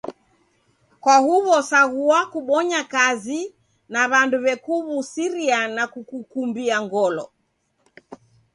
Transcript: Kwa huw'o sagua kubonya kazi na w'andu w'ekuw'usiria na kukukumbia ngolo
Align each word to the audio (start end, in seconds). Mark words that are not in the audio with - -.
Kwa 1.01 1.15
huw'o 1.25 1.59
sagua 1.69 2.19
kubonya 2.33 2.81
kazi 2.93 3.41
na 3.93 4.01
w'andu 4.11 4.37
w'ekuw'usiria 4.45 5.59
na 5.75 5.83
kukukumbia 5.93 6.77
ngolo 6.85 7.25